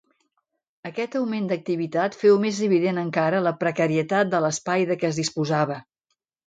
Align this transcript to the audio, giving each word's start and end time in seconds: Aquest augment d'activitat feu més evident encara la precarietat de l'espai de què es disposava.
Aquest 0.89 1.17
augment 1.19 1.49
d'activitat 1.51 2.17
feu 2.23 2.39
més 2.47 2.63
evident 2.71 3.03
encara 3.05 3.45
la 3.49 3.55
precarietat 3.63 4.35
de 4.35 4.45
l'espai 4.47 4.93
de 4.93 5.03
què 5.03 5.13
es 5.13 5.23
disposava. 5.25 5.81